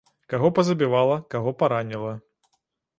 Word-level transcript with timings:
Каго 0.33 0.47
пазабівала, 0.59 1.19
каго 1.37 1.55
параніла. 1.63 2.19